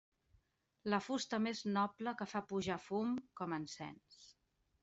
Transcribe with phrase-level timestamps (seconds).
[0.93, 4.21] La fusta més noble que fa pujar fum com encens.